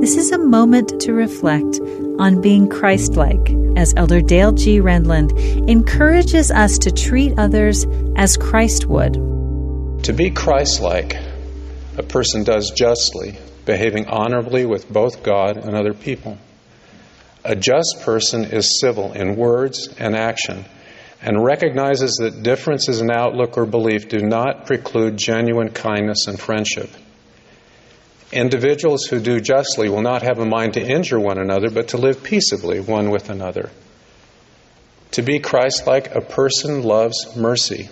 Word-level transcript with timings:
This 0.00 0.16
is 0.16 0.30
a 0.30 0.38
moment 0.38 1.00
to 1.00 1.12
reflect 1.12 1.80
on 2.20 2.40
being 2.40 2.68
Christ 2.68 3.16
like 3.16 3.50
as 3.76 3.94
Elder 3.96 4.20
Dale 4.20 4.52
G. 4.52 4.80
Renlund 4.80 5.68
encourages 5.68 6.52
us 6.52 6.78
to 6.78 6.92
treat 6.92 7.36
others 7.36 7.84
as 8.14 8.36
Christ 8.36 8.86
would. 8.86 9.14
To 10.04 10.12
be 10.12 10.30
Christ 10.30 10.80
like, 10.80 11.16
a 11.96 12.04
person 12.04 12.44
does 12.44 12.70
justly, 12.70 13.38
behaving 13.66 14.06
honorably 14.06 14.64
with 14.66 14.88
both 14.88 15.24
God 15.24 15.56
and 15.56 15.74
other 15.74 15.94
people. 15.94 16.38
A 17.44 17.56
just 17.56 18.02
person 18.02 18.44
is 18.44 18.78
civil 18.80 19.12
in 19.14 19.34
words 19.34 19.88
and 19.98 20.14
action 20.14 20.64
and 21.20 21.44
recognizes 21.44 22.18
that 22.20 22.44
differences 22.44 23.00
in 23.00 23.10
outlook 23.10 23.58
or 23.58 23.66
belief 23.66 24.08
do 24.08 24.20
not 24.20 24.66
preclude 24.66 25.16
genuine 25.16 25.70
kindness 25.70 26.28
and 26.28 26.38
friendship. 26.38 26.88
Individuals 28.32 29.04
who 29.06 29.20
do 29.20 29.40
justly 29.40 29.88
will 29.88 30.02
not 30.02 30.22
have 30.22 30.38
a 30.38 30.44
mind 30.44 30.74
to 30.74 30.82
injure 30.82 31.18
one 31.18 31.38
another, 31.38 31.70
but 31.70 31.88
to 31.88 31.96
live 31.96 32.22
peaceably 32.22 32.80
one 32.80 33.10
with 33.10 33.30
another. 33.30 33.70
To 35.12 35.22
be 35.22 35.38
Christ 35.38 35.86
like, 35.86 36.14
a 36.14 36.20
person 36.20 36.82
loves 36.82 37.34
mercy. 37.36 37.88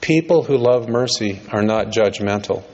People 0.00 0.42
who 0.42 0.56
love 0.56 0.88
mercy 0.88 1.40
are 1.50 1.62
not 1.62 1.88
judgmental. 1.88 2.64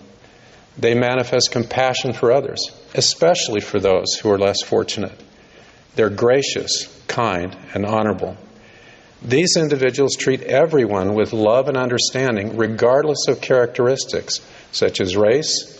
They 0.79 0.95
manifest 0.95 1.51
compassion 1.51 2.12
for 2.12 2.30
others, 2.30 2.70
especially 2.95 3.60
for 3.60 3.80
those 3.80 4.15
who 4.15 4.30
are 4.30 4.38
less 4.38 4.62
fortunate. 4.62 5.20
They're 5.96 6.09
gracious, 6.09 6.87
kind, 7.09 7.57
and 7.74 7.84
honorable. 7.84 8.37
These 9.20 9.57
individuals 9.57 10.15
treat 10.15 10.43
everyone 10.43 11.15
with 11.15 11.32
love 11.32 11.66
and 11.66 11.77
understanding, 11.77 12.57
regardless 12.57 13.27
of 13.27 13.41
characteristics 13.41 14.41
such 14.70 15.01
as 15.01 15.16
race, 15.16 15.77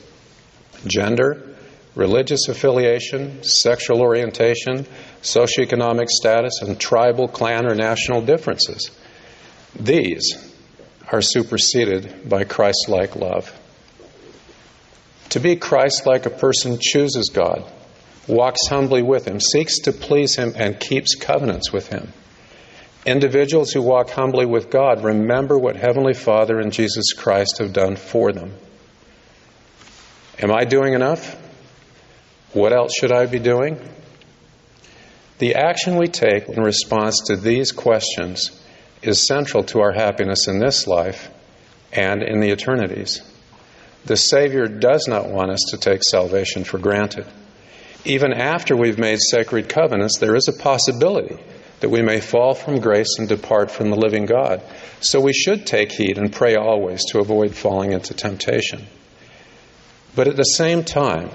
gender, 0.87 1.57
religious 1.95 2.49
affiliation, 2.49 3.43
sexual 3.43 4.01
orientation, 4.01 4.87
socioeconomic 5.23 6.09
status, 6.09 6.63
and 6.63 6.79
tribal, 6.79 7.29
clan, 7.29 7.67
or 7.67 7.75
national 7.75 8.23
differences. 8.23 8.91
These 9.79 10.37
are 11.11 11.23
superseded 11.23 12.29
by 12.29 12.45
Christ 12.45 12.89
like 12.89 13.17
love. 13.17 13.53
To 15.31 15.41
be 15.41 15.57
Christ 15.57 16.07
like, 16.07 16.25
a 16.25 16.31
person 16.31 16.79
chooses 16.81 17.31
God, 17.35 17.65
walks 18.27 18.67
humbly 18.69 19.03
with 19.03 19.27
Him, 19.27 19.41
seeks 19.41 19.81
to 19.81 19.93
please 19.93 20.37
Him, 20.37 20.53
and 20.57 20.79
keeps 20.79 21.15
covenants 21.15 21.73
with 21.73 21.89
Him. 21.89 22.13
Individuals 23.05 23.73
who 23.73 23.83
walk 23.83 24.11
humbly 24.11 24.47
with 24.47 24.71
God 24.71 25.03
remember 25.03 25.59
what 25.59 25.77
Heavenly 25.77 26.15
Father 26.15 26.59
and 26.59 26.73
Jesus 26.73 27.13
Christ 27.13 27.59
have 27.59 27.73
done 27.73 27.97
for 27.97 28.33
them. 28.33 28.55
Am 30.41 30.53
I 30.53 30.65
doing 30.65 30.95
enough? 30.95 31.37
What 32.53 32.73
else 32.73 32.93
should 32.95 33.11
I 33.11 33.27
be 33.27 33.41
doing? 33.41 33.77
The 35.39 35.57
action 35.57 35.97
we 35.97 36.07
take 36.07 36.49
in 36.49 36.63
response 36.63 37.23
to 37.27 37.37
these 37.37 37.73
questions 37.73 38.53
is 39.03 39.27
central 39.27 39.65
to 39.65 39.81
our 39.81 39.93
happiness 39.93 40.47
in 40.47 40.61
this 40.61 40.87
life 40.87 41.29
and 41.93 42.23
in 42.23 42.41
the 42.41 42.51
eternities. 42.51 43.21
The 44.05 44.17
Savior 44.17 44.67
does 44.67 45.09
not 45.09 45.29
want 45.29 45.51
us 45.51 45.65
to 45.71 45.77
take 45.77 46.03
salvation 46.05 46.63
for 46.65 46.79
granted. 46.79 47.27
Even 48.05 48.33
after 48.33 48.77
we've 48.77 48.99
made 48.99 49.19
sacred 49.21 49.69
covenants, 49.69 50.19
there 50.19 50.37
is 50.37 50.49
a 50.49 50.63
possibility 50.63 51.37
that 51.81 51.91
we 51.91 52.03
may 52.03 52.21
fall 52.21 52.55
from 52.55 52.81
grace 52.81 53.19
and 53.19 53.29
depart 53.29 53.71
from 53.71 53.91
the 53.91 53.97
living 53.97 54.27
God. 54.27 54.63
So 55.01 55.21
we 55.21 55.33
should 55.33 55.67
take 55.67 55.93
heed 55.93 56.17
and 56.17 56.33
pray 56.33 56.55
always 56.55 57.05
to 57.07 57.19
avoid 57.19 57.55
falling 57.55 57.93
into 57.93 58.15
temptation. 58.15 58.87
But 60.19 60.27
at 60.27 60.35
the 60.35 60.43
same 60.43 60.83
time, 60.83 61.31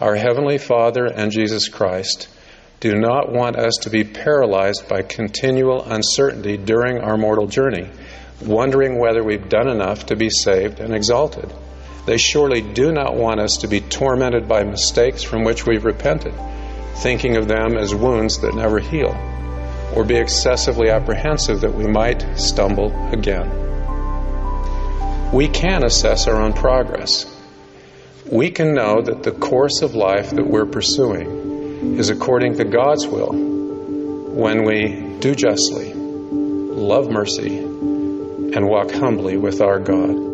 our 0.00 0.14
Heavenly 0.14 0.58
Father 0.58 1.06
and 1.06 1.32
Jesus 1.32 1.68
Christ 1.68 2.28
do 2.78 2.94
not 2.94 3.32
want 3.32 3.56
us 3.56 3.78
to 3.80 3.90
be 3.90 4.04
paralyzed 4.04 4.86
by 4.88 5.02
continual 5.02 5.82
uncertainty 5.82 6.56
during 6.56 7.00
our 7.00 7.16
mortal 7.16 7.48
journey, 7.48 7.90
wondering 8.40 9.00
whether 9.00 9.24
we've 9.24 9.48
done 9.48 9.66
enough 9.66 10.06
to 10.06 10.14
be 10.14 10.30
saved 10.30 10.78
and 10.78 10.94
exalted. 10.94 11.52
They 12.06 12.16
surely 12.16 12.60
do 12.60 12.92
not 12.92 13.16
want 13.16 13.40
us 13.40 13.56
to 13.56 13.66
be 13.66 13.80
tormented 13.80 14.46
by 14.46 14.62
mistakes 14.62 15.24
from 15.24 15.42
which 15.42 15.66
we've 15.66 15.84
repented, 15.84 16.34
thinking 16.98 17.36
of 17.36 17.48
them 17.48 17.76
as 17.76 17.92
wounds 17.92 18.38
that 18.42 18.54
never 18.54 18.78
heal, 18.78 19.16
or 19.96 20.04
be 20.04 20.14
excessively 20.14 20.90
apprehensive 20.90 21.62
that 21.62 21.74
we 21.74 21.88
might 21.88 22.38
stumble 22.38 22.92
again. 23.12 23.50
We 25.32 25.48
can 25.48 25.82
assess 25.82 26.28
our 26.28 26.40
own 26.40 26.52
progress 26.52 27.26
we 28.26 28.50
can 28.50 28.74
know 28.74 29.02
that 29.02 29.22
the 29.22 29.32
course 29.32 29.82
of 29.82 29.94
life 29.94 30.30
that 30.30 30.46
we're 30.46 30.66
pursuing 30.66 31.96
is 31.98 32.10
according 32.10 32.56
to 32.56 32.64
God's 32.64 33.06
will 33.06 33.32
when 33.32 34.64
we 34.64 35.18
do 35.20 35.34
justly, 35.34 35.92
love 35.94 37.10
mercy, 37.10 37.58
and 37.58 38.68
walk 38.68 38.90
humbly 38.90 39.36
with 39.36 39.60
our 39.60 39.78
God. 39.78 40.30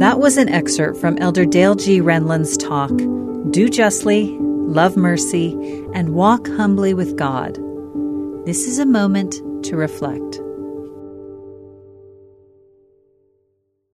That 0.00 0.18
was 0.18 0.36
an 0.36 0.48
excerpt 0.48 0.98
from 0.98 1.18
Elder 1.18 1.44
Dale 1.44 1.74
G. 1.74 2.00
Renlund's 2.00 2.56
talk 2.56 2.92
Do 3.50 3.68
Justly, 3.68 4.36
Love 4.40 4.96
Mercy, 4.96 5.52
and 5.94 6.14
Walk 6.14 6.46
Humbly 6.46 6.94
with 6.94 7.16
God. 7.16 7.56
This 8.46 8.66
is 8.66 8.78
a 8.78 8.86
moment 8.86 9.64
to 9.64 9.76
reflect. 9.76 10.40